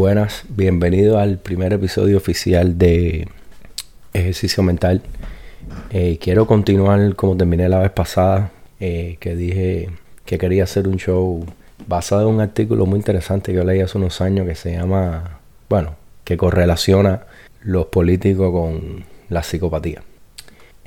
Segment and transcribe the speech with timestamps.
[0.00, 3.28] buenas, bienvenido al primer episodio oficial de
[4.14, 5.02] Ejercicio Mental.
[5.90, 8.50] Eh, quiero continuar como terminé la vez pasada,
[8.80, 9.90] eh, que dije
[10.24, 11.44] que quería hacer un show
[11.86, 15.38] basado en un artículo muy interesante que yo leí hace unos años que se llama,
[15.68, 17.24] bueno, que correlaciona
[17.60, 20.02] los políticos con la psicopatía.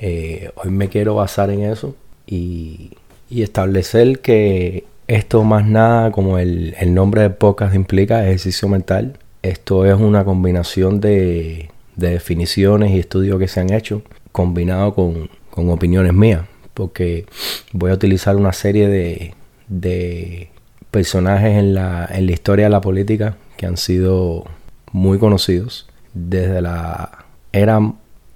[0.00, 1.94] Eh, hoy me quiero basar en eso
[2.26, 2.90] y,
[3.30, 9.18] y establecer que esto más nada, como el, nombre de podcast implica, ejercicio mental.
[9.42, 15.30] Esto es una combinación de, definiciones y estudios que se han hecho, combinado con,
[15.70, 16.42] opiniones mías,
[16.74, 17.26] porque
[17.72, 20.50] voy a utilizar una serie de,
[20.90, 24.44] personajes en la, en la historia de la política que han sido
[24.92, 27.80] muy conocidos desde la era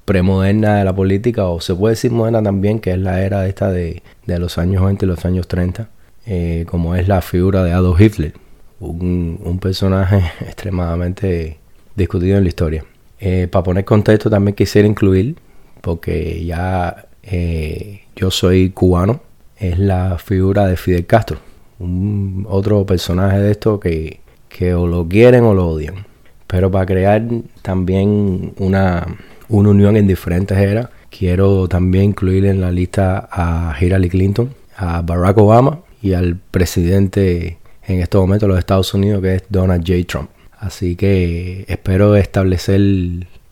[0.05, 3.70] premoderna de la política, o se puede decir moderna también, que es la era esta
[3.70, 5.89] de, de los años 20 y los años 30
[6.30, 8.34] eh, como es la figura de Adolf Hitler,
[8.80, 11.56] un, personaje extremadamente
[11.96, 12.84] discutido en la historia.
[13.18, 15.36] Eh, para poner contexto también quisiera incluir,
[15.80, 19.22] porque ya eh, yo soy cubano,
[19.58, 21.38] es la figura de Fidel Castro,
[21.78, 26.04] un otro personaje de esto que, que o lo quieren o lo odian.
[26.46, 27.22] Pero para crear
[27.62, 29.06] también una,
[29.48, 35.00] una unión en diferentes eras, quiero también incluir en la lista a Hillary Clinton, a
[35.00, 39.84] Barack Obama y al presidente en estos momentos de los Estados Unidos, que es Donald
[39.86, 40.06] J.
[40.06, 40.30] Trump.
[40.58, 42.80] Así que espero establecer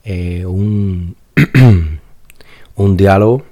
[0.04, 1.16] eh, un,
[2.76, 3.44] un diálogo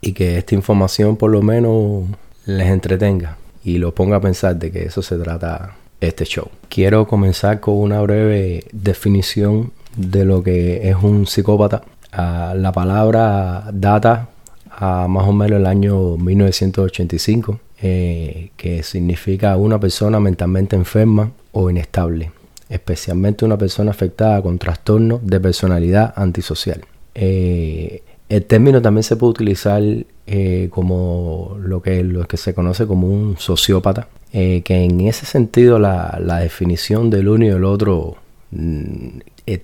[0.00, 2.04] y que esta información por lo menos
[2.46, 6.48] les entretenga y los ponga a pensar de que eso se trata este show.
[6.68, 11.82] Quiero comenzar con una breve definición de lo que es un psicópata.
[12.12, 14.28] Ah, la palabra data
[14.70, 21.68] a más o menos el año 1985 eh, que significa una persona mentalmente enferma o
[21.68, 22.30] inestable,
[22.68, 26.82] especialmente una persona afectada con trastorno de personalidad antisocial.
[27.16, 29.82] Eh, el término también se puede utilizar
[30.28, 35.80] eh, como lo que, lo que se conoce como un sociópata, que en ese sentido
[35.80, 38.14] la, definición del uno y el otro
[38.52, 39.08] mm,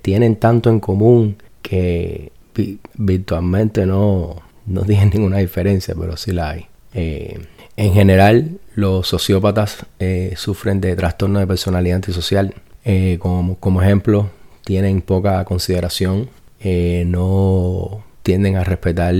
[0.02, 2.32] tienen tanto en común que
[2.96, 6.66] virtualmente no, no tienen ninguna diferencia, pero sí la hay.
[7.78, 12.52] En general, los sociópatas eh, sufren de trastorno de personalidad antisocial.
[12.84, 14.30] Eh, como, como, ejemplo,
[14.64, 16.28] tienen poca consideración,
[16.58, 19.14] eh, no tienden a respetar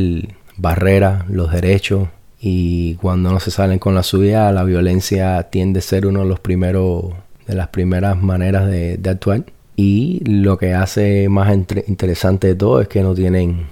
[0.57, 2.09] barreras, los derechos
[2.41, 6.27] y cuando no se salen con la suya, la violencia tiende a ser uno de
[6.27, 7.15] los primeros
[7.47, 9.45] de las primeras maneras de, actuar.
[9.77, 11.55] Y lo que hace más
[11.87, 13.69] interesante de todo es que no tienen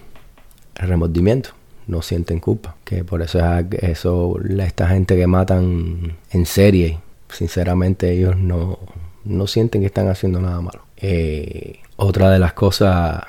[0.77, 1.51] remordimiento
[1.87, 2.77] no sienten culpa.
[2.85, 6.99] Que por eso es eso, esta gente que matan en serie,
[7.29, 8.79] sinceramente ellos no,
[9.25, 10.83] no sienten que están haciendo nada malo.
[10.97, 13.23] Eh, otra de las cosas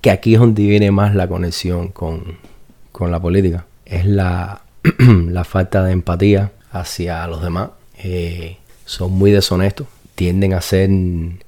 [0.00, 2.38] que aquí es donde viene más la conexión con,
[3.00, 4.62] la política es la,
[4.98, 7.70] la, falta de empatía hacia los demás.
[7.98, 10.90] Eh, son muy deshonestos, tienden a ser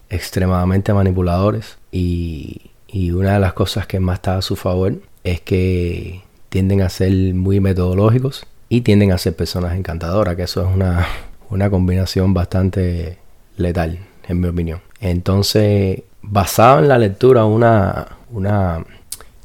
[0.08, 5.40] extremadamente manipuladores y, y una de las cosas que más está a su favor es
[5.40, 10.74] que tienden a ser muy metodológicos y tienden a ser personas encantadoras, que eso es
[10.74, 11.06] una,
[11.50, 13.18] una combinación bastante
[13.56, 13.98] letal,
[14.28, 14.80] en mi opinión.
[15.00, 18.84] Entonces, basado en la lectura, una, una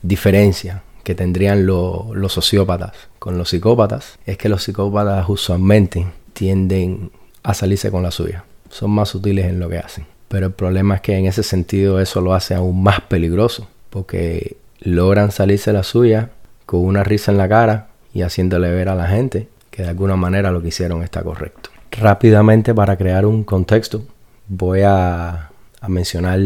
[0.01, 7.12] diferencia que tendrían los sociópatas con los psicópatas es que los psicópatas usualmente tienden
[7.44, 8.45] a salirse con la suya.
[8.69, 10.06] Son más sutiles en lo que hacen.
[10.28, 14.57] Pero el problema es que en ese sentido eso lo hace aún más peligroso porque
[14.79, 16.29] logran salirse la suya
[16.66, 20.16] con una risa en la cara y haciéndole ver a la gente que de alguna
[20.16, 21.69] manera lo que hicieron está correcto.
[21.91, 24.03] Rápidamente para crear un contexto
[24.47, 25.50] voy a,
[25.88, 26.39] mencionar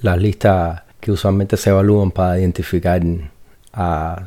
[0.00, 3.02] las listas que usualmente se evalúan para identificar
[3.72, 4.24] a,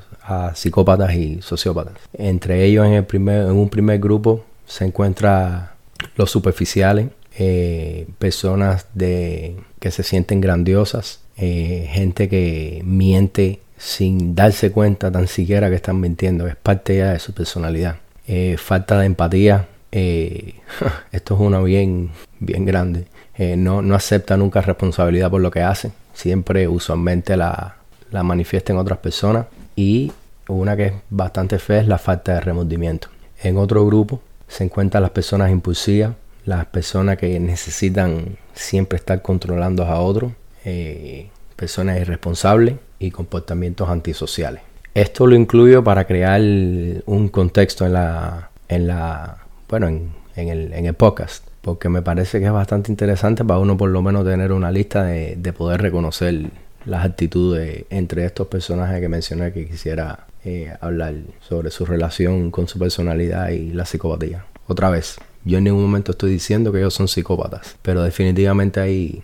[0.54, 1.96] psicópatas y sociópatas.
[2.14, 5.74] Entre ellos en, el primer, en un primer grupo se encuentra
[6.16, 14.72] los superficiales, eh, personas de, que se sienten grandiosas, eh, gente que miente sin darse
[14.72, 17.96] cuenta tan siquiera que están mintiendo, es parte ya de su personalidad.
[18.28, 20.54] Eh, falta de empatía, eh,
[21.12, 23.08] esto es una bien, bien grande.
[23.36, 27.78] Eh, no, no acepta nunca responsabilidad por lo que hace, siempre usualmente la,
[28.12, 29.48] la manifiesta en otras personas.
[29.76, 30.12] Y
[30.48, 33.08] una que es bastante fea es la falta de remordimiento.
[33.42, 36.12] En otro grupo se encuentran las personas impulsivas,
[36.46, 40.34] las personas que necesitan siempre estar controlando a otros,
[41.62, 44.64] personas irresponsables y comportamientos antisociales.
[44.96, 49.38] Esto lo incluyo para crear un contexto en la, en la
[49.70, 51.46] bueno, en, el, podcast.
[51.62, 55.04] porque me parece que es bastante interesante para uno por lo menos tener una lista
[55.04, 56.50] de, de poder reconocer
[56.86, 62.68] las actitudes entre estos personajes que mencioné que quisiera eh, hablar sobre su relación con
[62.68, 64.46] su personalidad y la psicopatía.
[64.66, 69.22] Otra vez, yo en ningún momento estoy diciendo que ellos son psicópatas, pero definitivamente hay,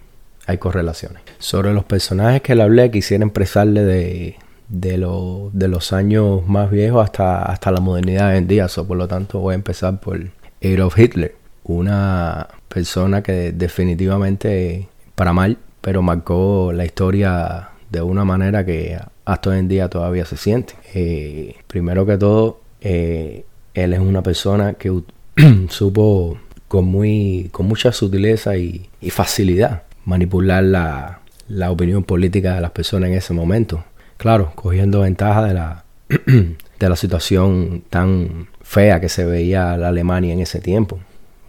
[0.47, 1.21] hay correlaciones.
[1.37, 4.35] Sobre los personajes que le hablé, quisiera expresarle de,
[4.69, 8.67] de, de los años más viejos hasta, hasta la modernidad en día.
[8.67, 10.19] So, por lo tanto, voy a empezar por
[10.63, 11.35] Adolf Hitler,
[11.65, 19.49] una persona que definitivamente, para mal, pero marcó la historia de una manera que hasta
[19.49, 20.73] hoy en día todavía se siente.
[20.93, 25.01] Eh, primero que todo, eh, él es una persona que
[25.69, 31.19] supo con, muy, con mucha sutileza y, facilidad manipular la,
[31.49, 33.83] la, opinión política de las personas en ese momento.
[34.15, 40.33] Claro, cogiendo ventaja de la, de la situación tan fea que se veía la Alemania
[40.33, 40.99] en ese tiempo.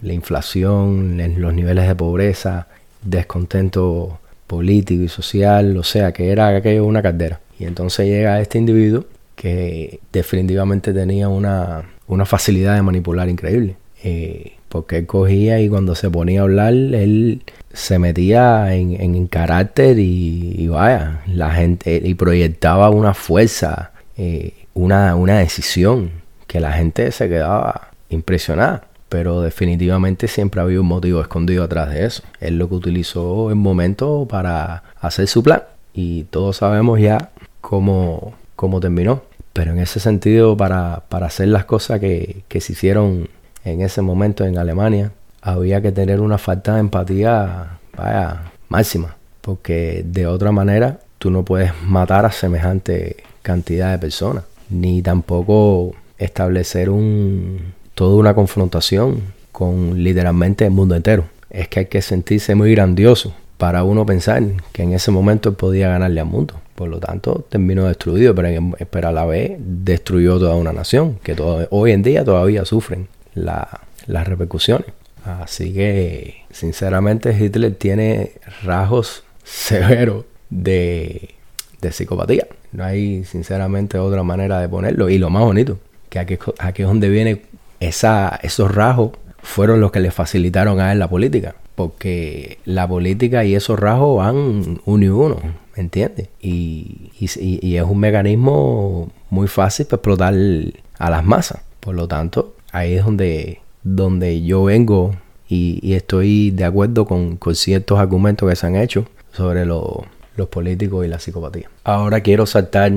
[0.02, 2.66] La inflación, los niveles de pobreza,
[3.02, 4.18] descontento
[4.48, 7.40] político y social, o sea, que era aquello una caldera.
[7.60, 9.04] Y entonces llega este individuo
[9.36, 13.76] que definitivamente tenía una, una facilidad de manipular increíble.
[14.02, 17.42] Eh, porque él cogía y cuando se ponía a hablar, él
[17.72, 25.14] se metía en, en carácter y, vaya, la gente, y proyectaba una fuerza, eh, una,
[25.16, 26.10] una decisión,
[26.46, 32.04] que la gente se quedaba impresionada pero definitivamente siempre había un motivo escondido atrás de
[32.04, 32.22] eso.
[32.40, 35.62] Él lo que utilizó en momento para hacer su plan
[35.94, 37.30] y todos sabemos ya
[37.60, 39.22] cómo, cómo terminó.
[39.52, 43.28] Pero en ese sentido, para, para hacer las cosas que, que, se hicieron
[43.72, 45.12] en ese momento en Alemania,
[45.42, 47.78] había que tener una falta de empatía,
[48.68, 49.16] máxima.
[49.40, 54.44] Porque de otra manera, tú no puedes matar a semejante cantidad de personas.
[54.68, 59.22] Ni tampoco establecer un, toda una confrontación
[59.52, 61.24] con literalmente el mundo entero.
[61.50, 64.42] Es que hay que sentirse muy grandioso para uno pensar
[64.72, 66.54] que en ese momento podía ganarle al mundo.
[66.74, 71.34] Por lo tanto, terminó destruido, pero, a la vez destruyó toda una nación, que
[71.70, 73.08] hoy en día todavía sufren
[73.44, 74.86] las repercusiones.
[75.24, 78.32] Así que, sinceramente, Hitler tiene
[78.62, 81.34] rasgos severos de,
[81.80, 82.46] de psicopatía.
[82.72, 85.08] No hay, sinceramente, otra manera de ponerlo.
[85.08, 87.42] Y lo más bonito, que aquí, aquí es donde viene
[87.80, 89.12] esa, esos rasgos
[89.42, 91.54] fueron los que le facilitaron a él la política.
[91.74, 95.36] Porque la política y esos rasgos van uno y uno,
[95.76, 96.28] ¿me entiendes?
[96.40, 100.34] Y, y, es un mecanismo muy fácil para explotar
[100.98, 101.60] a las masas.
[101.78, 105.14] Por lo tanto, ahí es donde, donde yo vengo
[105.48, 110.04] y, estoy de acuerdo con, con, ciertos argumentos que se han hecho sobre los
[110.50, 111.70] políticos y la psicopatía.
[111.84, 112.92] Ahora quiero saltar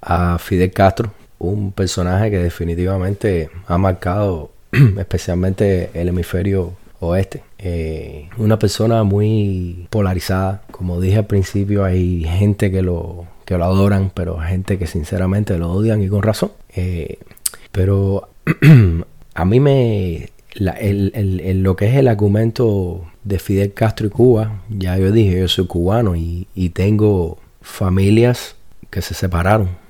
[0.00, 4.50] a Fidel Castro, un personaje que definitivamente ha marcado
[4.98, 7.42] especialmente el hemisferio oeste.
[7.58, 10.62] Eh, una persona muy polarizada.
[10.70, 15.58] Como dije al principio, hay gente que lo, que lo adoran, pero gente que sinceramente
[15.58, 16.52] lo odian y con razón.
[16.74, 17.18] Eh,
[17.72, 18.28] pero
[19.36, 20.30] a mí me...
[20.58, 25.66] lo que es el argumento de Fidel Castro y Cuba, ya yo dije, yo soy
[25.66, 28.56] cubano y, y tengo familias
[28.90, 29.86] que se separaron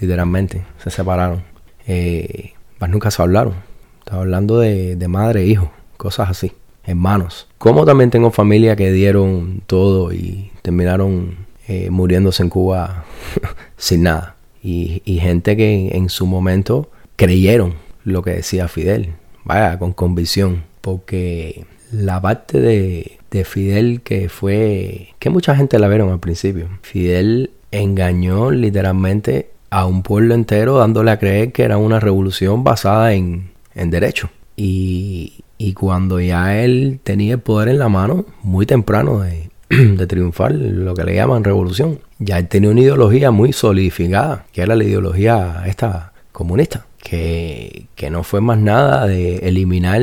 [0.00, 1.42] literalmente, se separaron.
[1.86, 3.54] Eh, más nunca se hablaron.
[4.00, 6.52] Estaba hablando de, madre e hijo, cosas así,
[6.84, 7.46] hermanos.
[7.58, 13.04] Como también tengo familia que dieron todo y terminaron eh, muriéndose en Cuba
[13.76, 14.36] sin nada.
[14.62, 19.14] Y, gente que en, su momento creyeron lo que decía Fidel,
[19.44, 25.88] vaya, con convicción, porque la parte de, de Fidel que fue, que mucha gente la
[25.88, 31.78] vieron al principio, Fidel engañó literalmente a un pueblo entero dándole a creer que era
[31.78, 34.30] una revolución basada en, en derecho.
[34.56, 40.06] Y, y, cuando ya él tenía el poder en la mano, muy temprano de, de,
[40.06, 44.76] triunfar, lo que le llaman revolución, ya él tenía una ideología muy solidificada, que era
[44.76, 50.02] la ideología esta comunista, que, que no fue más nada de eliminar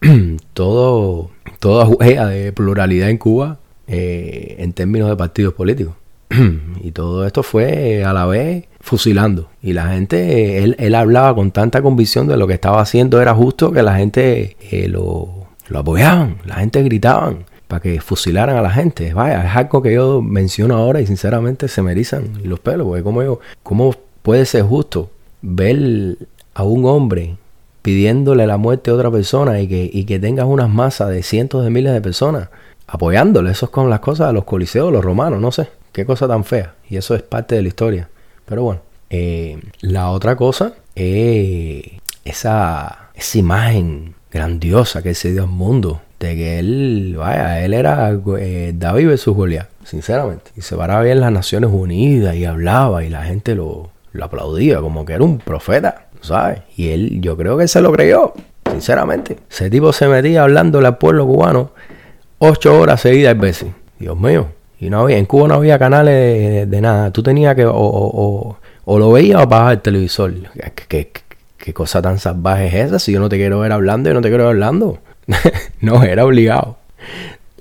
[0.54, 5.94] todo, toda huella de pluralidad en Cuba eh, en términos de partidos políticos.
[6.82, 9.50] y todo esto fue a la vez fusilando.
[9.62, 13.34] Y la gente, él, él, hablaba con tanta convicción de lo que estaba haciendo era
[13.34, 18.62] justo que la gente eh, lo, lo, apoyaban, la gente gritaban para que fusilaran a
[18.62, 19.12] la gente.
[19.12, 23.02] Vaya, es algo que yo menciono ahora y sinceramente se me erizan los pelos, porque
[23.02, 25.10] como yo, ¿cómo puede ser justo
[25.42, 26.16] ver
[26.54, 27.36] a un hombre
[27.82, 31.64] pidiéndole la muerte a otra persona y que, y que tengas unas masas de cientos
[31.64, 32.48] de miles de personas
[32.86, 33.50] apoyándole?
[33.50, 35.68] Eso es con las cosas de los coliseos, los romanos, no sé.
[35.92, 36.74] Qué cosa tan fea.
[36.88, 38.08] Y eso es parte de la historia.
[38.46, 38.80] Pero bueno,
[39.10, 41.84] eh, la otra cosa es
[42.24, 48.18] esa, esa imagen grandiosa que se dio al mundo de que él, vaya, él era
[48.38, 50.50] eh, David versus Goliat, sinceramente.
[50.56, 54.24] Y se paraba bien en las Naciones Unidas y hablaba y la gente lo, lo
[54.24, 56.60] aplaudía como que era un profeta, ¿sabes?
[56.76, 58.34] Y él, yo creo que se lo creyó,
[58.70, 59.38] sinceramente.
[59.50, 61.70] Ese tipo se metía hablándole al pueblo cubano
[62.44, 63.68] ocho horas seguidas veces.
[63.98, 64.48] Dios mío.
[64.80, 67.12] Y no había, en Cuba no había canales de, nada.
[67.12, 70.34] Tú tenías que, o, lo veías o apagabas el televisor.
[70.88, 72.98] ¿Qué, cosa tan salvaje es esa?
[72.98, 74.98] Si yo no te quiero ver hablando, yo no te quiero ver hablando.
[75.80, 76.78] no, era obligado.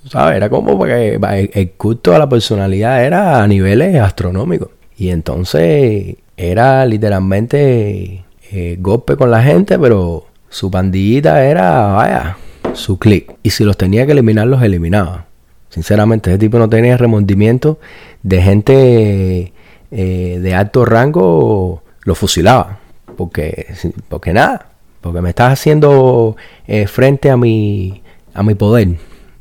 [0.10, 0.38] ¿Sabes?
[0.38, 1.20] Era como porque
[1.54, 4.70] el culto a la personalidad era a niveles astronómicos.
[5.02, 12.38] Y entonces era literalmente eh, golpe con la gente, pero su pandillita era, vaya,
[12.74, 13.34] su click.
[13.42, 15.26] Y si los tenía que eliminar, los eliminaba.
[15.70, 17.80] Sinceramente, ese tipo no tenía remordimiento
[18.22, 19.54] de gente
[19.90, 22.78] eh, de alto rango, lo fusilaba.
[23.18, 23.74] Porque,
[24.08, 24.68] porque nada,
[25.02, 26.36] porque me estás haciendo
[26.68, 28.04] eh, frente a mi,
[28.36, 28.90] a mi poder.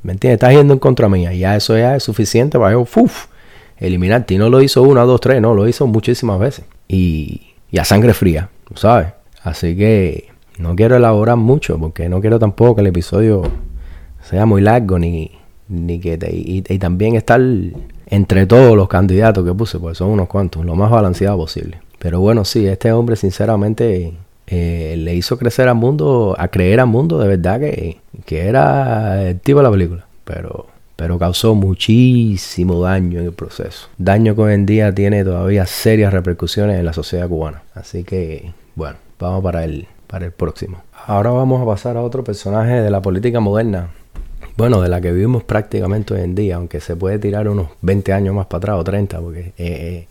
[0.04, 0.36] ¿Me entiendes?
[0.36, 1.34] Estás yendo en contra mía.
[1.34, 2.86] Ya eso ya es suficiente para yo,
[3.80, 4.34] eliminarte.
[4.34, 6.64] Y no lo hizo una, dos, tres, no, lo hizo muchísimas veces.
[6.86, 9.08] Y, y a sangre fría, ¿sabes?
[9.42, 13.42] Así que no quiero elaborar mucho porque no quiero tampoco que el episodio
[14.22, 15.32] sea muy largo ni,
[15.68, 17.40] ni que y, también estar
[18.06, 21.80] entre todos los candidatos que puse, pues son unos cuantos, lo más balanceado posible.
[21.98, 24.12] Pero bueno, sí, este hombre sinceramente
[24.46, 29.28] eh, le hizo crecer al mundo, a creer al mundo de verdad que, que era
[29.28, 30.06] el tipo de la película.
[30.24, 30.66] Pero,
[31.00, 33.88] pero causó muchísimo daño en el proceso.
[33.96, 37.62] Daño que hoy en día tiene todavía serias repercusiones en la sociedad cubana.
[37.74, 40.82] Así que, bueno, vamos para el, para el próximo.
[41.06, 43.88] Ahora vamos a pasar a otro personaje de la política moderna.
[44.58, 48.12] Bueno, de la que vivimos prácticamente hoy en día, aunque se puede tirar unos 20
[48.12, 50.06] años más para atrás o 30, porque eh,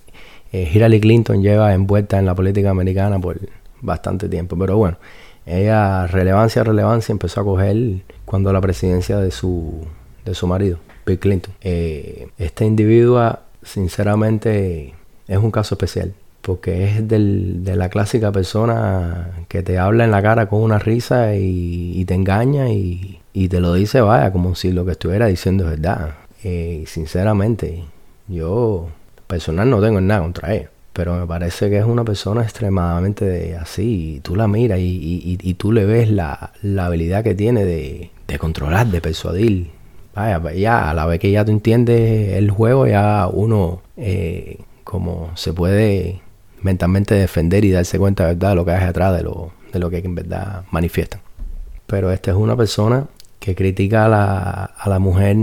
[0.52, 3.40] eh, Hillary Clinton lleva envuelta en la política americana por
[3.80, 4.58] bastante tiempo.
[4.58, 4.98] Pero bueno,
[5.46, 7.78] ella, relevancia, relevancia, empezó a coger
[8.26, 9.86] cuando la presidencia de su,
[10.30, 11.54] de su marido, Bill Clinton.
[11.62, 14.94] Eh, esta individua, sinceramente,
[15.28, 20.12] es un caso especial porque es del, de la clásica persona que te habla en
[20.12, 24.72] la cara con una risa y, te engaña y, te lo dice, vaya, como si
[24.72, 26.16] lo que estuviera diciendo es verdad.
[26.44, 27.84] Eh, sinceramente,
[28.28, 28.88] yo
[29.28, 34.16] personal no tengo nada contra ella, pero me parece que es una persona extremadamente así,
[34.16, 38.12] y tú la miras y, y, tú le ves la, la habilidad que tiene de,
[38.28, 39.70] de, controlar, de persuadir.
[40.20, 45.32] Vaya, ya a la vez que ya tú entiendes el juego, ya uno eh, como
[45.36, 46.20] se puede
[46.62, 49.90] mentalmente defender y darse cuenta verdad de lo que hay atrás de lo, de lo
[49.90, 51.22] que en verdad manifiestan.
[51.88, 53.08] Pero esta es una persona
[53.40, 55.38] que critica a la, a la mujer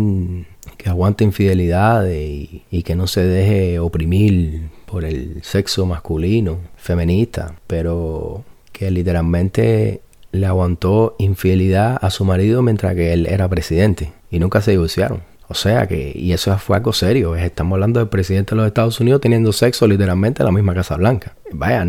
[0.76, 7.54] que aguanta infidelidad y, y, que no se deje oprimir por el sexo masculino, feminista,
[7.66, 10.02] pero que literalmente
[10.32, 15.22] le aguantó infidelidad a su marido mientras que él era presidente y nunca se divorciaron.
[15.48, 17.34] O sea que, y eso fue algo serio.
[17.36, 20.96] Estamos hablando del presidente de los Estados Unidos teniendo sexo literalmente en la misma Casa
[20.96, 21.34] Blanca.
[21.52, 21.86] Vaya,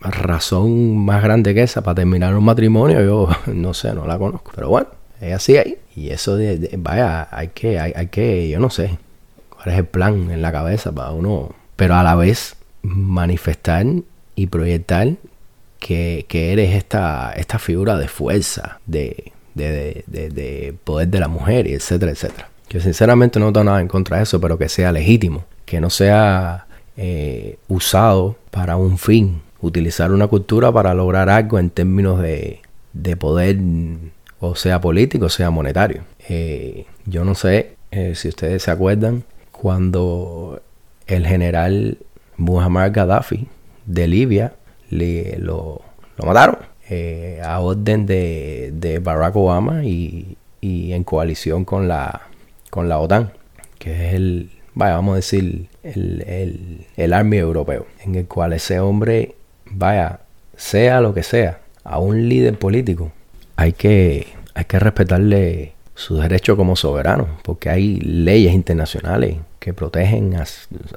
[0.00, 4.52] razón más grande que esa para terminar un matrimonio, yo no sé, no la conozco.
[4.54, 4.88] Pero bueno,
[5.20, 5.78] es así ahí.
[5.94, 6.36] Y eso
[6.78, 8.98] vaya, hay que, hay, hay, que, yo no sé,
[9.50, 13.86] cuál es el plan en la cabeza para uno, pero a la vez manifestar
[14.34, 15.08] y proyectar
[15.78, 22.12] que, que eres esta, esta figura de fuerza, de, de, poder de la mujer, etcétera,
[22.12, 22.48] etcétera.
[22.68, 25.90] Yo sinceramente no tengo nada en contra de eso, pero que sea legítimo, que no
[25.90, 26.66] sea
[26.96, 32.60] eh, usado para un fin, utilizar una cultura para lograr algo en términos de,
[33.18, 33.58] poder,
[34.38, 36.02] o sea político, o sea monetario.
[36.28, 40.62] Eh, yo no sé eh, si ustedes se acuerdan cuando
[41.06, 41.98] el general
[42.36, 43.48] Muammar Gaddafi
[43.84, 44.54] de Libia
[44.90, 45.82] le, lo,
[46.16, 52.22] lo mataron eh, a orden de, Barack Obama y, en coalición con la,
[52.68, 53.32] con la OTAN,
[53.78, 58.52] que es el, vaya, vamos a decir, el, el, el Army europeo, en el cual
[58.54, 60.20] ese hombre, vaya,
[60.56, 63.12] sea lo que sea, a un líder político,
[63.54, 70.34] hay que, hay que respetarle su derecho como soberano, porque hay leyes internacionales que protegen
[70.34, 70.44] a,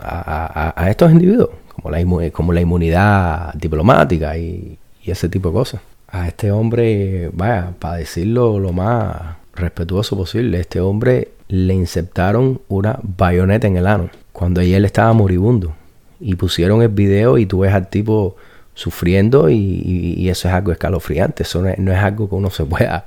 [0.01, 5.53] a, a estos individuos, como la, como la inmunidad diplomática y y ese tipo de
[5.53, 5.81] cosas.
[6.07, 12.99] A este hombre, vaya, para decirlo lo más respetuoso posible, este hombre le insertaron una
[13.01, 15.73] bayoneta en el ano cuando él estaba moribundo.
[16.19, 18.37] Y pusieron el video y tú ves al tipo
[18.73, 21.43] sufriendo y, eso es algo escalofriante.
[21.43, 23.03] Eso no es, algo que uno se pueda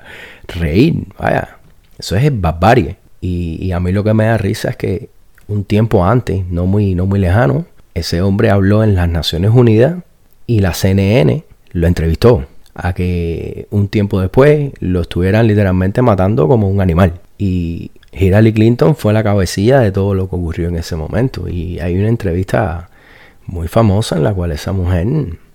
[0.48, 1.04] reír.
[1.18, 1.58] Vaya,
[1.98, 2.96] eso es barbarie.
[3.20, 5.08] Y, y, a mí lo que me da risa es que
[5.48, 10.02] un tiempo antes, no muy, no muy lejano, ese hombre habló en las Naciones Unidas
[10.46, 16.68] y la CNN lo entrevistó a que un tiempo después lo estuvieran literalmente matando como
[16.68, 17.14] un animal.
[17.38, 21.49] Y Hillary Clinton fue la cabecilla de todo lo que ocurrió en ese momento.
[21.49, 22.90] Y hay una entrevista
[23.46, 25.06] muy famosa en la cual esa mujer,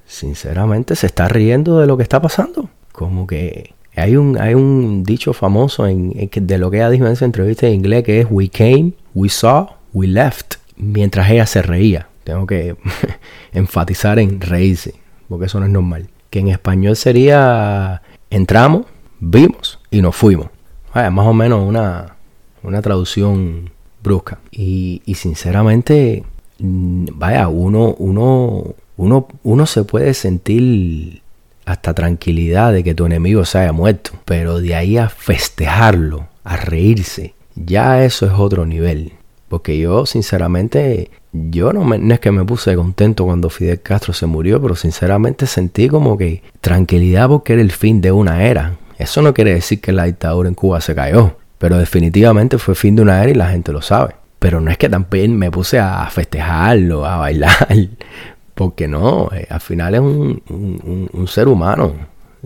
[0.05, 2.69] sinceramente, se está riendo de lo que está pasando.
[2.91, 7.13] Como que hay un, hay un dicho famoso en, de lo que ella dijo en
[7.13, 10.55] esa entrevista en inglés que es We came, we saw, we left.
[10.77, 12.07] Mientras ella se reía.
[12.23, 12.75] Tengo que
[13.53, 14.93] enfatizar en reírse,
[15.31, 16.09] porque eso no es normal.
[16.29, 18.85] Que en español sería entramos,
[19.19, 20.47] vimos y nos fuimos.
[20.93, 22.17] más o menos una,
[22.61, 23.71] una traducción
[24.03, 24.39] brusca.
[24.51, 26.25] Y, y sinceramente,
[26.59, 31.21] mm, vaya, uno, uno, uno, uno se puede sentir
[31.65, 34.11] hasta tranquilidad de que tu enemigo se haya muerto.
[34.25, 39.13] Pero de ahí a festejarlo, a reírse, ya eso es otro nivel.
[39.47, 44.25] Porque yo, sinceramente, yo no, no, es que me puse contento cuando Fidel Castro se
[44.25, 48.77] murió, pero sinceramente sentí como que tranquilidad porque era el fin de una era.
[48.97, 52.95] Eso no quiere decir que la dictadura en Cuba se cayó, pero definitivamente fue fin
[52.95, 54.15] de una era y la gente lo sabe.
[54.39, 57.67] Pero no es que también me puse a festejarlo, a bailar,
[58.55, 61.93] porque no, eh, al final es un, ser humano.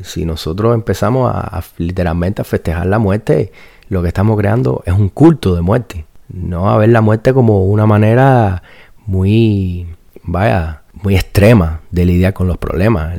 [0.03, 3.51] Si nosotros empezamos a, literalmente a festejar la muerte,
[3.89, 6.04] lo que estamos creando es un culto de muerte.
[6.29, 8.63] No a ver la muerte como una manera
[9.05, 9.87] muy,
[10.23, 13.17] vaya, muy extrema de lidiar con los problemas.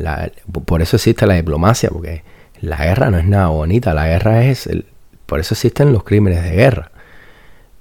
[0.65, 2.23] por eso existe la diplomacia, porque
[2.61, 4.87] la guerra no es nada bonita, la guerra es, el,
[5.27, 6.91] por eso existen los crímenes de guerra.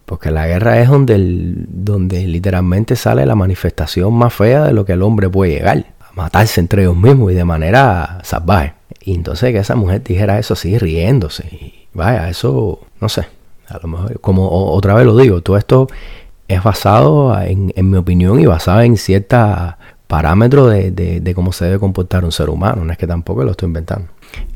[0.06, 4.94] Porque la guerra es donde, donde literalmente sale la manifestación más fea de lo que
[4.94, 5.86] el hombre puede llegar.
[6.00, 8.74] A matarse entre ellos mismos y de manera salvaje.
[9.02, 11.48] Y entonces que esa mujer dijera eso así riéndose.
[11.48, 13.26] Y vaya, eso, no sé.
[13.68, 15.88] A lo mejor, como otra vez lo digo, todo esto
[16.48, 19.76] es basado, en, en mi opinión, y basado en ciertos
[20.08, 22.86] parámetros de, de, de cómo se debe comportar un ser humano.
[22.86, 24.08] No es que tampoco lo estoy inventando.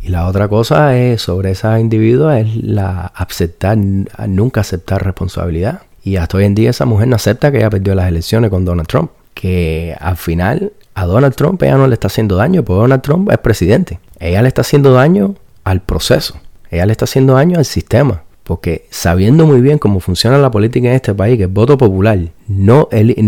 [0.02, 5.82] Y la otra cosa es sobre esa individuo es la aceptar, nunca aceptar responsabilidad.
[6.04, 8.66] Y hasta hoy en día esa mujer no acepta que ella perdió las elecciones con
[8.66, 9.12] Donald Trump.
[9.34, 13.32] Que al final a Donald Trump ella no le está haciendo daño, porque Donald Trump
[13.32, 14.00] es presidente.
[14.20, 16.40] Ella le está haciendo daño al proceso.
[16.70, 18.24] Ella le está haciendo daño al sistema.
[18.50, 22.18] Porque sabiendo muy bien cómo funciona la política en este país, que el voto popular
[22.48, 23.22] no, elige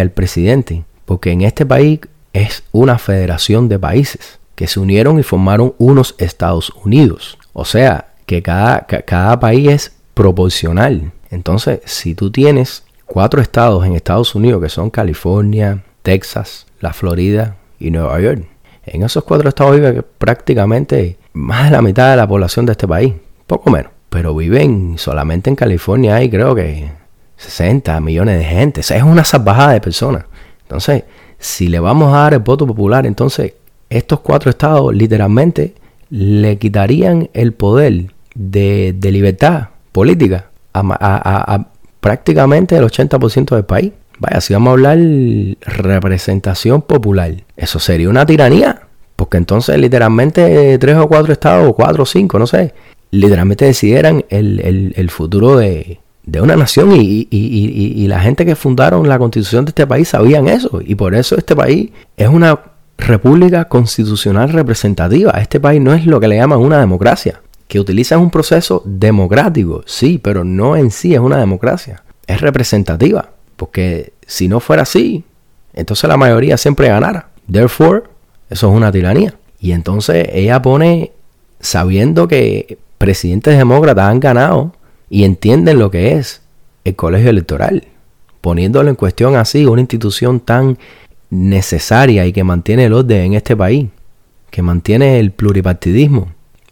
[0.00, 0.82] al presidente.
[1.04, 2.00] Porque en este país
[2.32, 7.38] es una federación de países que se unieron y formaron unos Estados Unidos.
[7.52, 11.12] O sea, que cada, cada país es proporcional.
[11.30, 17.54] Entonces, si tú tienes cuatro estados en Estados Unidos, que son California, Texas, la Florida
[17.78, 18.48] y Nueva York,
[18.84, 22.88] en esos cuatro estados vive prácticamente más de la mitad de la población de este
[22.88, 23.14] país,
[23.48, 23.90] poco menos.
[24.08, 26.88] Pero viven solamente en California hay creo que
[27.36, 28.80] 60 millones de gente.
[28.80, 30.24] es una salvajada de personas.
[30.62, 31.04] Entonces,
[31.38, 33.54] si le vamos a dar el voto popular, entonces
[33.90, 35.74] estos cuatro estados literalmente
[36.10, 41.66] le quitarían el poder de, libertad política a,
[42.00, 43.92] prácticamente el 80% del país.
[44.18, 44.98] Vaya, si vamos a hablar
[45.60, 48.82] representación popular, eso sería una tiranía.
[49.14, 52.72] Porque entonces literalmente tres o cuatro estados, o cuatro o cinco, no sé,
[53.10, 56.00] literalmente decidieran el, futuro de,
[56.40, 60.80] una nación y, y, la gente que fundaron la constitución de este país sabían eso.
[60.84, 62.60] Y por eso este país es una
[62.98, 65.30] república constitucional representativa.
[65.32, 69.82] Este país no es lo que le llaman una democracia, que utiliza un proceso democrático,
[69.86, 75.24] sí, pero no en sí es una democracia, es representativa, porque si no fuera así,
[75.72, 77.28] entonces la mayoría siempre ganara.
[77.50, 78.02] Therefore,
[78.50, 79.34] eso es una tiranía.
[79.60, 81.12] Y entonces ella pone,
[81.60, 84.72] sabiendo que presidentes demócratas han ganado
[85.08, 86.42] y entienden lo que es
[86.84, 87.86] el colegio electoral,
[88.40, 90.78] poniéndolo en cuestión así, una institución tan
[91.30, 93.88] necesaria y que mantiene el orden en este país,
[94.50, 96.28] que mantiene el pluripartidismo,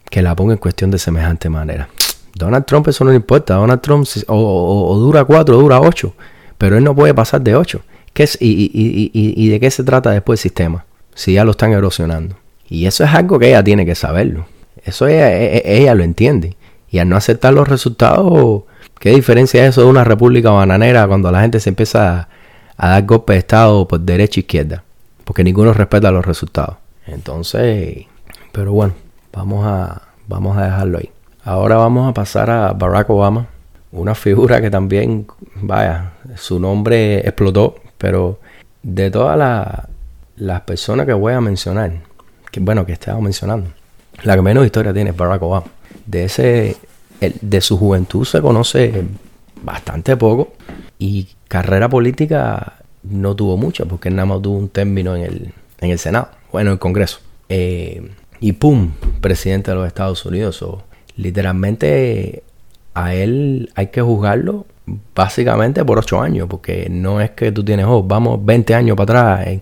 [0.09, 1.89] que la ponga en cuestión de semejante manera.
[2.35, 6.13] Donald Trump eso no le importa, Donald Trump o, dura cuatro o dura ocho,
[6.57, 7.81] pero él no puede pasar de ocho.
[8.13, 8.71] ¿Qué es, y,
[9.13, 10.85] y, de qué se trata después el sistema?
[11.13, 12.35] Si ya lo están erosionando.
[12.67, 14.47] Y eso es algo que ella tiene que saberlo.
[14.87, 16.55] Eso ella, e, e, ella, lo entiende.
[16.89, 18.63] Y al no aceptar los resultados,
[18.99, 22.27] ¿qué diferencia es eso de una república bananera cuando la gente se empieza a
[22.77, 24.83] a dar golpe de Estado por derecha e izquierda,
[25.25, 26.77] porque ninguno respeta los resultados.
[27.07, 28.05] Entonces,
[28.51, 28.93] pero bueno,
[29.33, 31.09] vamos a, vamos a dejarlo ahí.
[31.43, 33.47] Ahora vamos a pasar a Barack Obama,
[33.91, 38.39] una figura que también, vaya, su nombre explotó, pero
[38.83, 39.87] de todas
[40.35, 41.91] las personas que voy a mencionar,
[42.51, 43.71] que bueno, que estaba mencionando,
[44.23, 45.67] la que menos historia tiene es Barack Obama.
[46.05, 46.77] De ese,
[47.19, 49.03] de su juventud se conoce
[49.61, 50.53] bastante poco
[50.99, 55.91] y carrera política no tuvo mucha, porque nada más tuvo un término en el, en
[55.91, 57.19] el Senado, bueno, en el Congreso.
[57.49, 58.91] eh, y ¡pum!
[59.21, 60.63] Presidente de los Estados Unidos.
[61.15, 62.43] Literalmente
[62.93, 64.65] a él hay que juzgarlo
[65.15, 69.33] básicamente por ocho años, porque no es que tú tienes, oh, vamos 20 años para
[69.35, 69.61] atrás, en,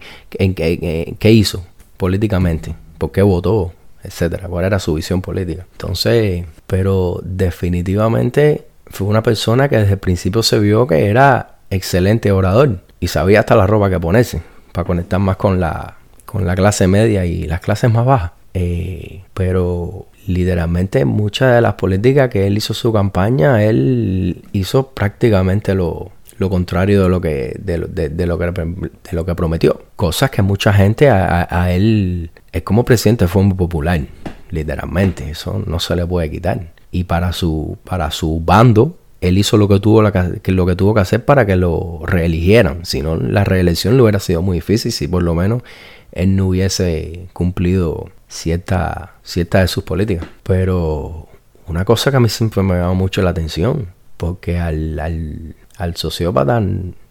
[0.58, 1.66] en, qué hizo
[1.98, 3.72] políticamente, por qué votó,
[4.06, 5.66] etcétera, cuál era su visión política.
[5.72, 12.32] Entonces, pero definitivamente fue una persona que desde el principio se vio que era excelente
[12.32, 14.42] orador y sabía hasta la ropa que ponerse
[14.72, 18.32] para conectar más con la, con la clase media y las clases más bajas.
[18.54, 25.76] Eh, pero literalmente muchas de las políticas que él hizo su campaña, él hizo prácticamente
[25.76, 26.12] lo,
[26.50, 29.82] contrario de lo que de, lo que de lo que prometió.
[29.96, 34.02] Cosas que mucha gente a, él es como presidente fue muy popular
[34.50, 35.30] literalmente.
[35.30, 36.74] Eso no se le puede quitar.
[36.92, 40.94] Y para su para su bando él hizo lo que tuvo que, lo que tuvo
[40.94, 42.86] que hacer para que lo reeligieran.
[42.86, 45.64] Si no la reelección le hubiera sido muy difícil si por lo menos
[46.12, 50.28] él no hubiese cumplido cierta, cierta de sus políticas.
[50.44, 51.28] Pero
[51.68, 55.56] una cosa que a mí siempre me ha llamado mucho la atención, porque al, al,
[55.78, 56.62] al sociópata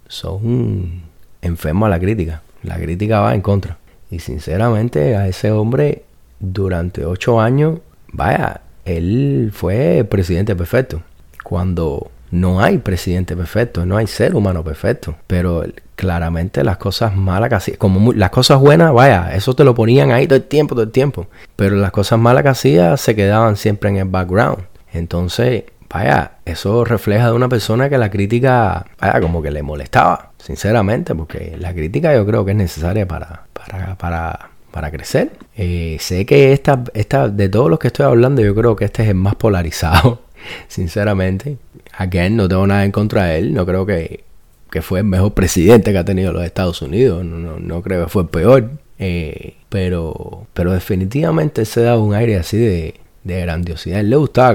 [0.09, 1.03] son
[1.43, 2.43] enfermos a la crítica.
[2.63, 3.79] La crítica va en contra.
[4.11, 6.05] Y sinceramente a ese hombre
[6.41, 7.81] durante ocho años,
[8.13, 11.03] vaya, él fue presidente perfecto.
[11.43, 17.49] Cuando no hay presidente perfecto, no hay ser humano perfecto, pero claramente las cosas malas
[17.49, 17.77] que hacía,
[18.17, 21.29] las cosas buenas, vaya, eso te lo ponían ahí todo el tiempo, todo el tiempo,
[21.55, 24.65] pero las cosas malas que hacía se quedaban siempre en el background.
[24.93, 30.33] Entonces, vaya, eso refleja de una persona que la crítica, vaya, como que le molestaba,
[30.39, 35.31] sinceramente, porque la crítica yo creo que es necesaria para, para, para, para crecer.
[35.57, 39.05] Eh, sé que esta, esta, de todos los que estoy hablando, yo creo que este
[39.05, 40.23] es el más polarizado,
[40.69, 41.59] sinceramente.
[41.97, 43.55] Again, no tengo nada en contra de él.
[43.55, 44.25] No creo que,
[44.83, 47.25] fue el mejor presidente que ha tenido los Estados Unidos.
[47.25, 48.71] No, creo que fue el peor.
[48.99, 54.01] Eh, pero, pero definitivamente se da un aire así de, grandiosidad.
[54.01, 54.55] él le gustaba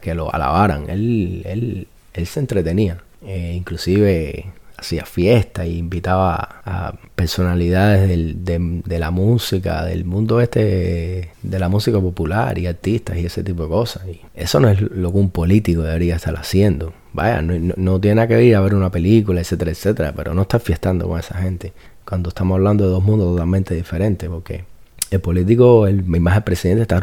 [0.00, 0.88] que lo, alabaran.
[0.90, 2.98] Él, él, él se entretenía.
[3.24, 4.46] Eh, inclusive
[4.82, 12.00] hacía fiesta y invitaba a personalidades de, la música, del mundo este, de la música
[12.00, 14.06] popular y artistas y ese tipo de cosas.
[14.08, 16.92] Y eso no es lo que un político debería estar haciendo.
[17.12, 20.60] Vaya, no, tiene nada que ir a ver una película, etcétera, etcétera, pero no estar
[20.60, 21.72] fiestando con esa gente.
[22.04, 24.64] Cuando estamos hablando de dos mundos totalmente diferentes, porque
[25.12, 27.00] el político, el, más el presidente, está,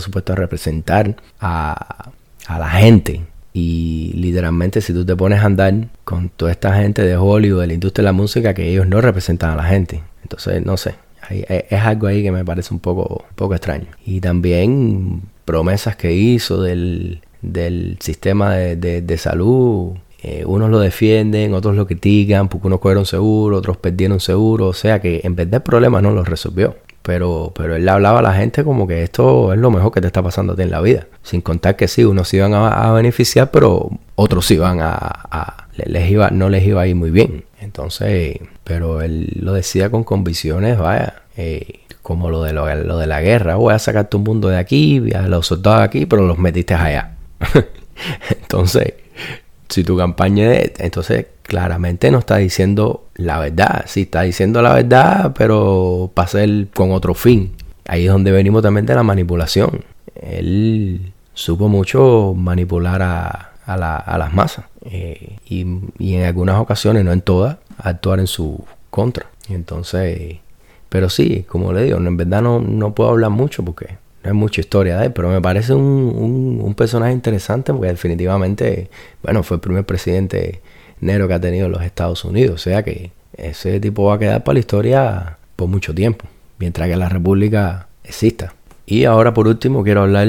[0.00, 2.10] supuesto a representar a,
[2.46, 7.02] a la gente y literalmente si tú te pones a andar con toda esta gente
[7.02, 10.02] de Hollywood, de la industria de la música, que ellos no representan a la gente.
[10.22, 10.94] Entonces, no sé,
[11.30, 13.86] es algo ahí que me parece un poco, poco extraño.
[14.06, 17.20] Y también promesas que hizo del,
[18.00, 19.96] sistema de, salud.
[20.22, 24.66] Eh, unos lo defienden, otros lo critican porque unos cogieron seguro, otros perdieron seguro.
[24.66, 26.76] O sea que en vez de problemas no los resolvió.
[27.08, 30.02] Pero, pero él le hablaba a la gente como que esto es lo mejor que
[30.02, 31.06] te está pasando a ti en la vida.
[31.22, 36.50] Sin contar que sí, unos iban a, beneficiar, pero otros iban a, les iba, no
[36.50, 37.46] les iba a ir muy bien.
[37.62, 43.22] Entonces, pero él lo decía con convicciones, vaya, eh, como lo de, lo, de la
[43.22, 43.56] guerra.
[43.56, 47.16] Voy a sacarte un mundo de aquí, a los soldados aquí, pero los metiste allá.
[48.42, 48.92] Entonces,
[49.70, 53.84] si tu campaña es, entonces claramente no está diciendo la verdad.
[53.86, 57.52] Sí está diciendo la verdad, pero para ser con otro fin.
[57.86, 59.82] Ahí es donde venimos también de la manipulación.
[60.14, 64.66] Él supo mucho manipular a, a, las masas.
[64.84, 65.62] Eh, y,
[66.14, 69.26] en algunas ocasiones, no en todas, actuar en su contra.
[69.48, 70.36] Entonces,
[70.90, 74.36] pero sí, como le digo, en verdad no, no puedo hablar mucho porque no hay
[74.36, 78.90] mucha historia de él, pero me parece un, un personaje interesante porque definitivamente,
[79.22, 80.60] bueno, fue el primer presidente
[81.00, 82.54] negro que ha tenido los Estados Unidos.
[82.54, 86.26] O sea que ese tipo va a quedar para la historia por mucho tiempo,
[86.58, 88.54] mientras que la República exista.
[88.86, 90.28] Y ahora por último quiero hablar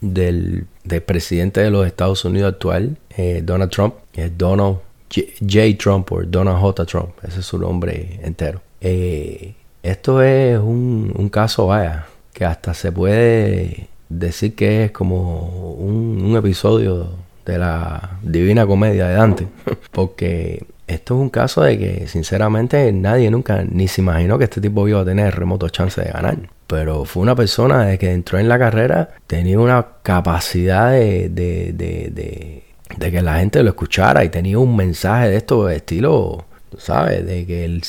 [0.00, 0.66] del,
[1.06, 4.78] presidente de los Estados Unidos actual, eh, Donald Trump, es Donald
[5.10, 5.78] J.
[5.78, 6.84] Trump o Donald J.
[6.84, 8.60] Trump, ese es su nombre entero.
[8.80, 15.74] Eh, esto es un, un, caso, vaya, que hasta se puede decir que es como
[15.78, 17.08] un, un episodio
[17.46, 19.48] de la Divina Comedia de Dante.
[19.92, 24.60] Porque esto es un caso de que sinceramente nadie nunca ni se imaginó que este
[24.60, 26.36] tipo iba a tener remoto chance de ganar.
[26.66, 31.72] Pero fue una persona de que entró en la carrera, tenía una capacidad de, de,
[31.72, 32.62] de,
[32.98, 36.44] de, que la gente lo escuchara y tenía un mensaje de esto estilo,
[36.76, 37.24] ¿sabes?
[37.24, 37.82] De que él,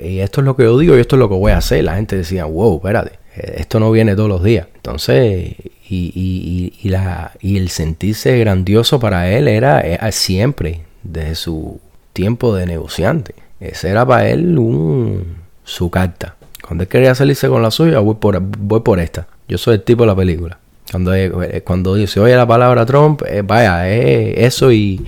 [0.00, 1.82] y esto es lo que yo digo y esto es lo que voy a hacer.
[1.82, 4.66] La gente decía, wow, espérate, esto no viene todos los días.
[4.74, 5.54] Entonces,
[5.88, 11.80] y, y, la, y el sentirse grandioso para él era, siempre, desde su
[12.12, 13.34] tiempo de negociante.
[13.60, 16.36] Ese era para él un, su carta.
[16.66, 19.26] Cuando él quería salirse con la suya, voy por, voy por esta.
[19.48, 20.58] Yo soy el tipo de la película.
[20.90, 25.04] Cuando, eh, cuando se oye la palabra Trump, eh, vaya, eso y,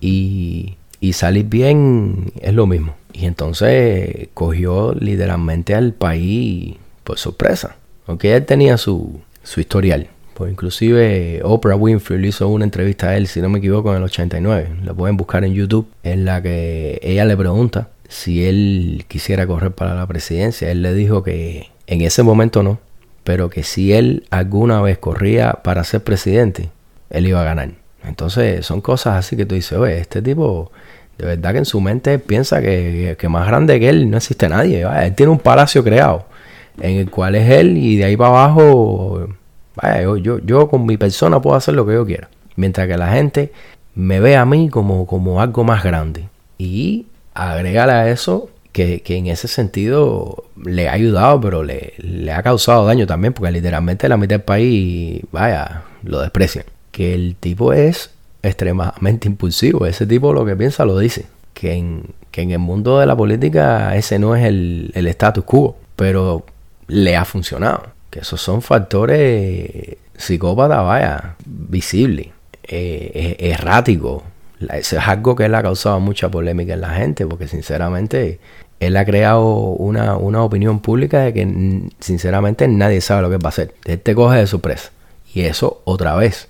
[0.00, 2.94] y, y salir bien es lo mismo.
[3.12, 6.76] Y entonces cogió literalmente al país
[7.12, 7.76] por sorpresa.
[8.06, 10.08] Aunque él tenía su, su historial.
[10.32, 13.98] Pues inclusive Oprah Winfrey le hizo una entrevista a él, si no me equivoco, en
[13.98, 14.76] el 89.
[14.82, 19.72] La pueden buscar en YouTube, en la que ella le pregunta si él quisiera correr
[19.72, 20.70] para la presidencia.
[20.70, 22.78] Él le dijo que en ese momento no,
[23.24, 26.70] pero que si él alguna vez corría para ser presidente,
[27.10, 27.72] él iba a ganar.
[28.04, 30.72] Entonces son cosas así que tú dices, oye, este tipo
[31.18, 34.86] de verdad que en su mente piensa que, más grande que él no existe nadie.
[35.02, 36.31] Él tiene un palacio creado
[36.80, 39.28] en el cual es él y de ahí para abajo,
[39.76, 42.28] vaya, yo, yo, con mi persona puedo hacer lo que yo quiera.
[42.56, 43.52] Mientras que la gente
[43.94, 46.28] me ve a mí como, como algo más grande.
[46.58, 52.42] Y agregarle a eso que, en ese sentido le ha ayudado, pero le, le, ha
[52.42, 56.64] causado daño también, porque literalmente la mitad del país, vaya, lo desprecian.
[56.90, 58.10] Que el tipo es
[58.42, 59.86] extremadamente impulsivo.
[59.86, 61.26] Ese tipo lo que piensa lo dice.
[61.54, 65.44] Que en, que en el mundo de la política ese no es el, el status
[65.44, 66.44] quo, pero
[66.92, 67.88] le ha funcionado.
[68.10, 72.28] Que esos son factores psicópatas, vaya, visibles,
[72.62, 74.22] eh, erráticos.
[74.60, 78.38] Eso es algo que él ha causado mucha polémica en la gente, porque sinceramente
[78.78, 83.46] él ha creado una, una opinión pública de que sinceramente nadie sabe lo que va
[83.46, 83.74] a hacer.
[83.84, 84.90] Él te coge de sorpresa.
[85.34, 86.48] Y eso otra vez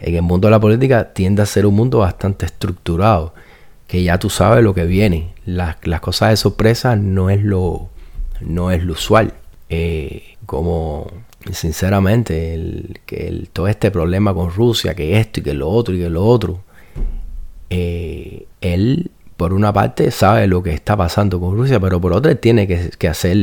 [0.00, 3.32] en el mundo de la política tiende a ser un mundo bastante estructurado,
[3.86, 5.34] que ya tú sabes lo que viene.
[5.46, 7.88] Las, cosas de sorpresa no es lo,
[8.40, 9.34] no es lo usual.
[9.76, 11.10] Eh, como
[11.50, 15.98] sinceramente, el, que todo este problema con Rusia, que esto y que lo otro y
[15.98, 16.60] que lo otro,
[17.70, 22.36] eh, él por una parte sabe lo que está pasando con Rusia, pero por otra
[22.36, 23.36] tiene que, hacer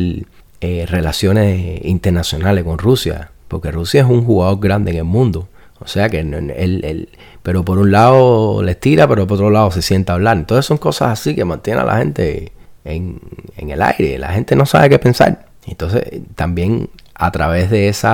[0.61, 5.49] eh, relaciones internacionales con Rusia, porque Rusia es un jugador grande en el mundo.
[5.81, 7.09] O sea que él,
[7.43, 10.37] pero por un lado les tira, pero por otro lado se sienta a hablar.
[10.37, 12.53] Entonces son cosas así que mantienen a la gente
[12.85, 13.19] en,
[13.57, 14.17] el aire.
[14.17, 15.50] La gente no sabe qué pensar.
[15.65, 18.07] Entonces también a través de ese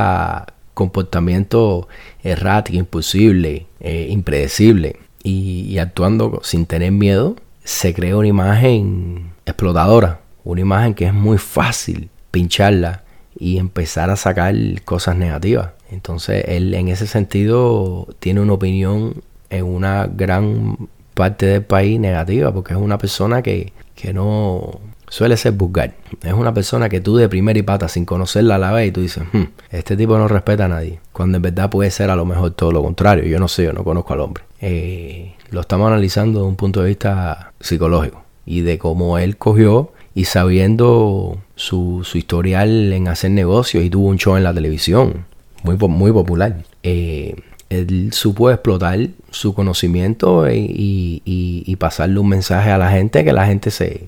[0.74, 1.88] comportamiento
[2.24, 10.22] errático, imposible, eh, impredecible y, actuando sin tener miedo, se crea una imagen explotadora.
[10.44, 13.04] Una imagen que es muy fácil pincharla
[13.38, 14.56] y empezar a sacar
[14.86, 15.72] cosas negativas.
[15.92, 22.54] Entonces él en ese sentido tiene una opinión en una gran parte del país negativa
[22.54, 23.74] porque es una persona que,
[24.14, 25.93] no suele ser vulgar.
[26.24, 29.02] Es una persona que tú de primera y pata sin conocerla la vez y tú
[29.02, 31.00] dices, hmm, este tipo no respeta a nadie.
[31.13, 33.26] Cuando en verdad puede ser a lo mejor todo lo contrario.
[33.26, 34.43] Yo no sé, yo no conozco al hombre.
[34.62, 39.91] Eh, lo estamos analizando desde un punto de vista psicológico y de cómo él cogió
[40.13, 45.26] y sabiendo su, su historial en hacer negocios y tuvo un show en la televisión
[45.63, 46.63] muy, muy popular.
[46.84, 47.36] Eh,
[47.70, 48.98] él supo explotar
[49.30, 54.06] su conocimiento y, pasarle un mensaje a la gente que la gente se,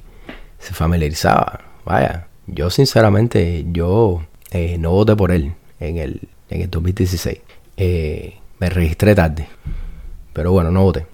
[0.59, 1.61] familiarizaba.
[1.85, 7.39] Vaya, yo sinceramente, yo eh, no voté por él en el, en el 2016.
[7.77, 9.47] Eh, me registré tarde,
[10.33, 11.05] pero bueno, no voté.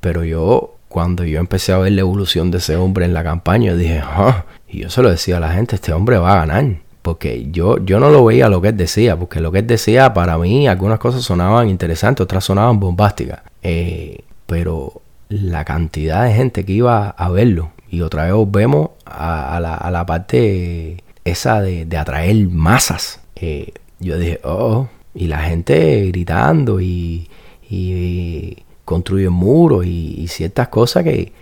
[0.00, 3.74] pero yo, cuando yo empecé a ver la evolución de ese hombre en la campaña,
[3.74, 6.84] dije, ah", y yo se lo decía a la gente, este hombre va a ganar
[7.04, 10.14] porque yo, yo no lo veía lo que él decía, porque lo que él decía
[10.14, 16.64] para mí algunas cosas sonaban interesantes, otras sonaban bombásticas, eh, pero la cantidad de gente
[16.64, 23.20] que iba a verlo, y otra vez volvemos a, la, parte esa de, atraer masas,
[23.36, 27.28] eh, yo dije, oh, y la gente gritando y,
[27.70, 31.32] y construye muros y, ciertas cosas que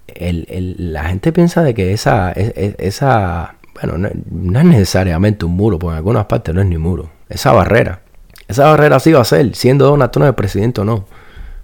[0.79, 5.97] la gente piensa de que esa, esa bueno, no, es necesariamente un muro, porque en
[5.99, 7.11] algunas partes no es ni muro.
[7.29, 8.01] Esa barrera.
[8.49, 11.07] Esa barrera sí va a ser, siendo Donald Trump el presidente o no.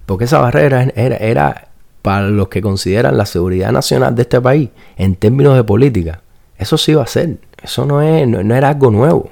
[0.07, 1.68] Porque esa barrera era, era
[2.09, 6.23] para los que consideran la seguridad nacional de este país en términos de política.
[6.57, 7.37] Eso sí va a ser.
[7.63, 9.29] Eso no, es, no, era algo nuevo.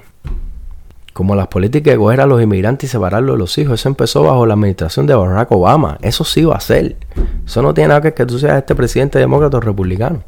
[1.11, 3.79] Como las políticas de coger a los inmigrantes y separarlos de los hijos.
[3.79, 5.97] Eso empezó bajo la administración de Barack Obama.
[6.03, 6.97] Eso sí va a ser.
[7.47, 10.21] Eso no tiene nada que ver que tú seas este presidente demócrata o republicano.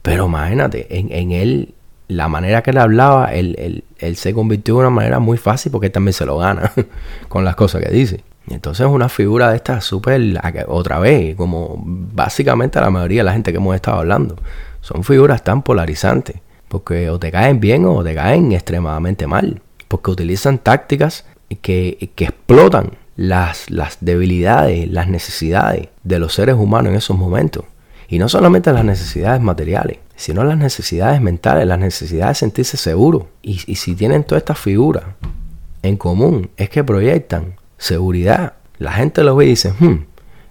[0.00, 1.74] Pero imagínate, en, en él
[2.08, 5.92] la manera que él hablaba, él, se convirtió en una manera muy fácil porque él
[5.92, 6.72] también se lo gana
[7.28, 8.24] con las cosas que dice.
[8.48, 13.32] Entonces es una figura de esta súper, otra vez, como básicamente la mayoría de la
[13.32, 14.36] gente que hemos estado hablando.
[14.80, 16.36] Son figuras tan polarizantes,
[16.68, 21.24] porque o te caen bien o te caen extremadamente mal, porque utilizan tácticas
[21.60, 27.64] que, que explotan las, las debilidades, las necesidades de los seres humanos en esos momentos.
[28.08, 33.28] Y no solamente las necesidades materiales, sino las necesidades mentales, las necesidades de sentirse seguro.
[33.42, 35.04] Y, si tienen todas estas figuras
[35.82, 38.54] en común, es que proyectan seguridad.
[38.78, 40.06] La gente lo ve y dice, hmm,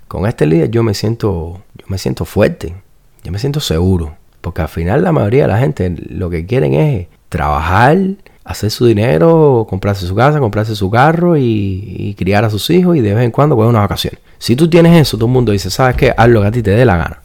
[0.08, 2.76] con este líder yo me siento, yo me siento fuerte,
[3.24, 4.16] yo me siento seguro.
[4.42, 7.98] Porque al final la mayoría de la gente lo que quieren es trabajar,
[8.44, 13.02] hacer su dinero, comprarse su casa, comprarse su carro y, criar a sus hijos y
[13.02, 14.14] de vez en cuando coger una vacación.
[14.38, 16.14] Si tú tienes eso, todo el mundo dice, ¿sabes qué?
[16.16, 17.22] Haz lo que a ti te dé la gana.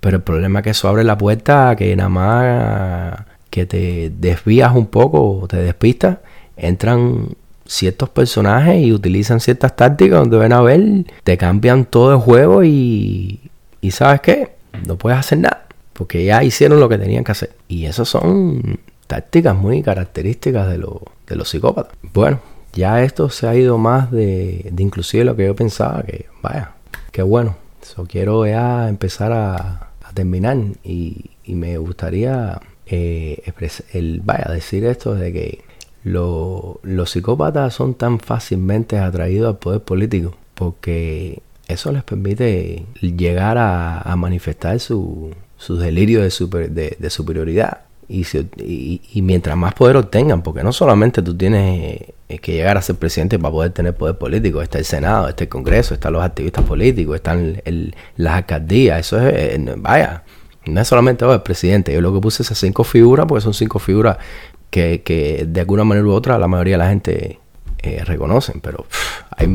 [0.00, 4.10] Pero el problema es que eso abre la puerta a que nada más que te
[4.10, 6.18] desvías un poco o te despistas,
[6.56, 7.28] entran
[7.66, 10.82] ciertos personajes y utilizan ciertas tácticas donde ven a ver,
[11.24, 13.40] te cambian todo el juego y,
[13.80, 14.52] y ¿sabes qué?
[14.86, 17.52] No puedes hacer nada porque ya hicieron lo que tenían que hacer.
[17.68, 21.92] Y eso son tácticas muy características de, de los psicópatas.
[22.12, 22.40] Bueno,
[22.72, 26.72] ya esto se ha ido más de, de inclusive lo que yo pensaba, que vaya,
[27.10, 27.56] qué bueno.
[27.82, 33.42] So, quiero ya empezar a, terminar y, me gustaría eh,
[33.92, 35.64] el, vaya, decir esto de que
[36.04, 44.14] los psicópatas son tan fácilmente atraídos al poder político porque eso les permite llegar a,
[44.16, 47.82] manifestar su, su delirio de, de, superioridad.
[48.08, 48.26] Y,
[49.12, 52.96] y, mientras más poder obtengan, porque no solamente tú tienes eh, que llegar a ser
[52.96, 56.64] presidente para poder tener poder político, está el Senado, está el Congreso, están los activistas
[56.64, 57.62] políticos, están
[58.16, 60.24] las alcaldías, eso es, eh, vaya,
[60.66, 63.54] no es solamente oh, el presidente, yo lo que puse esas cinco figuras, porque son
[63.54, 64.18] cinco figuras
[64.72, 67.38] que, de alguna manera u otra la mayoría de la gente
[67.82, 68.86] eh, reconocen, pero
[69.36, 69.46] hay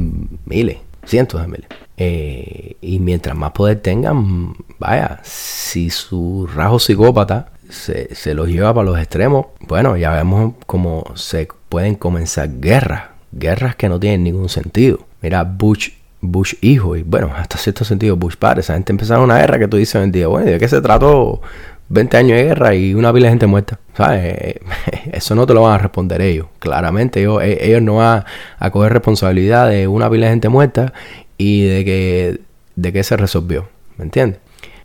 [0.45, 1.67] miles, cientos de miles.
[1.97, 8.73] Eh, y mientras más poder tengan, vaya, si su rasgo psicópata se, se los lleva
[8.73, 14.23] para los extremos, bueno, ya vemos cómo se pueden comenzar guerras, guerras que no tienen
[14.23, 14.99] ningún sentido.
[15.21, 15.89] Mira, Bush,
[16.21, 19.67] Bush hijo y bueno, hasta cierto sentido Bush padre, esa gente empezaron una guerra que
[19.67, 21.41] tú dices en día, bueno, ¿de qué se trató
[21.89, 23.79] 20 años de guerra y una pila de gente muerta?
[23.95, 24.55] ¿Sabes?
[25.11, 28.23] Eso no te lo van a responder ellos, claramente ellos, e, ellos no van
[28.59, 30.93] a coger responsabilidad de una pila de gente muerta
[31.37, 32.41] y de que,
[32.75, 34.39] de que se resolvió, ¿me entiendes?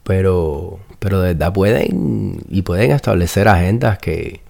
[0.05, 4.41] Pero, pero de verdad pueden y pueden establecer agendas que,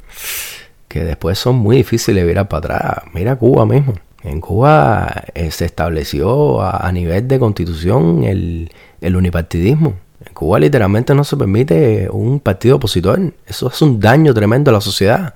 [0.88, 3.04] que después son muy difíciles de virar para atrás.
[3.14, 3.94] Mira Cuba mismo.
[4.22, 9.94] En Cuba eh, se estableció a, nivel de constitución el, el unipartidismo.
[10.24, 13.32] En Cuba literalmente no se permite un partido opositor.
[13.46, 15.34] Eso es un daño tremendo a la sociedad.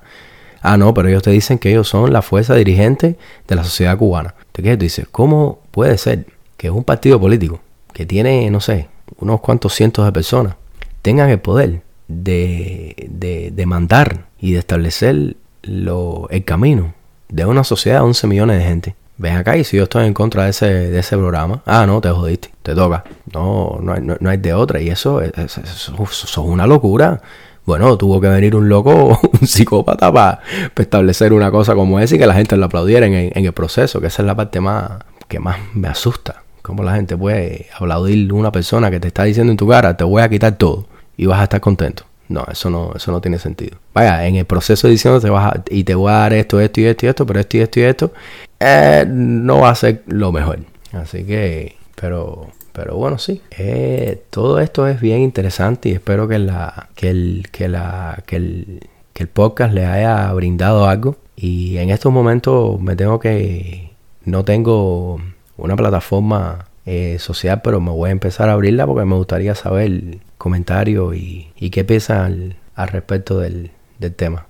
[0.61, 3.97] Ah, no, pero ellos te dicen que ellos son la fuerza dirigente de la sociedad
[3.97, 4.35] cubana.
[4.51, 4.75] ¿Te qué?
[4.75, 6.25] Tú dices, ¿cómo puede ser
[6.57, 7.59] que un partido político
[7.93, 10.55] que tiene, no sé, unos cuantos cientos de personas,
[11.01, 16.93] tengan el poder de, de, mandar y de establecer lo, el camino
[17.29, 18.95] de una sociedad de 11 millones de gente.
[19.19, 21.99] Ven acá y si yo estoy en contra de ese, de ese programa, ah, no,
[22.01, 23.03] te jodiste, te toca.
[23.33, 24.79] No, no hay, no, hay de otra.
[24.79, 25.89] Y eso, es, es,
[26.37, 27.21] una locura.
[27.65, 30.39] Bueno, tuvo que venir un loco, un psicópata para,
[30.75, 33.99] establecer una cosa como esa y que la gente lo aplaudiera en, en, el proceso,
[33.99, 34.91] que esa es la parte más
[35.27, 36.43] que más me asusta.
[36.61, 39.97] Cómo la gente puede aplaudir a una persona que te está diciendo en tu cara,
[39.97, 40.85] te voy a quitar todo
[41.17, 42.03] y vas a estar contento.
[42.29, 43.77] No, eso no, eso no tiene sentido.
[43.93, 46.81] Vaya, en el proceso de diciendo te vas y te voy a dar esto, esto
[46.81, 48.11] y esto y esto, pero esto y esto y esto,
[48.59, 50.59] eh, no va a ser lo mejor.
[50.91, 53.41] Así que, pero, pero bueno, sí.
[53.57, 58.35] Eh, todo esto es bien interesante y espero que la, que el, que la, que
[58.37, 58.79] el,
[59.13, 61.15] que el podcast le haya brindado algo.
[61.35, 63.91] Y en estos momentos me tengo que,
[64.25, 65.21] no tengo
[65.57, 70.19] una plataforma eh, social, pero me voy a empezar a abrirla porque me gustaría saber
[70.47, 73.71] comentarios y, qué piensan al, respecto del,
[74.15, 74.47] tema.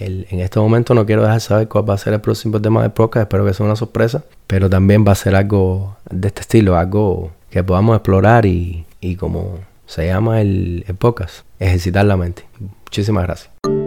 [0.00, 2.90] en este momento no quiero dejar saber cuál va a ser el próximo tema del
[2.90, 6.76] podcast, espero que sea una sorpresa, pero también va a ser algo de este estilo,
[6.76, 8.84] algo que podamos explorar y,
[9.18, 12.44] como se llama el, el podcast, ejercitar la mente.
[12.58, 13.79] Muchísimas gracias.